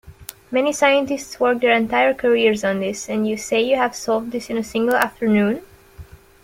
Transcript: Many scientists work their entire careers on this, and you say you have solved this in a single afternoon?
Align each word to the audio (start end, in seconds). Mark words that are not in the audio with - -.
Many 0.49 0.73
scientists 0.73 1.39
work 1.39 1.61
their 1.61 1.77
entire 1.77 2.15
careers 2.15 2.63
on 2.63 2.79
this, 2.79 3.07
and 3.07 3.27
you 3.27 3.37
say 3.37 3.61
you 3.61 3.75
have 3.75 3.95
solved 3.95 4.31
this 4.31 4.49
in 4.49 4.57
a 4.57 4.63
single 4.63 4.95
afternoon? 4.95 5.61